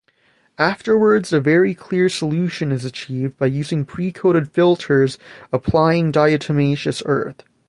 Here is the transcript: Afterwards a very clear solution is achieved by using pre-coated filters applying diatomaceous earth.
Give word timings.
Afterwards 0.57 1.31
a 1.31 1.39
very 1.39 1.75
clear 1.75 2.09
solution 2.09 2.71
is 2.71 2.83
achieved 2.85 3.37
by 3.37 3.45
using 3.45 3.85
pre-coated 3.85 4.49
filters 4.51 5.19
applying 5.53 6.11
diatomaceous 6.11 7.03
earth. 7.05 7.43